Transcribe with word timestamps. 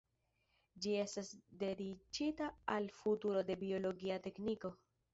Ĝi 0.85 0.95
estas 1.01 1.29
dediĉita 1.65 2.49
al 2.79 2.91
futuro 3.03 3.47
de 3.53 3.63
biologia 3.65 4.23
tekniko. 4.29 4.79